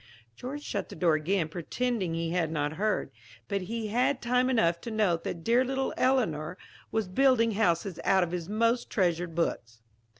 [0.35, 3.11] George shut the door again, pretending he had not heard;
[3.47, 6.57] but he had had time enough to note that dear little Eleanor
[6.91, 9.83] was building houses out of his most treasured books.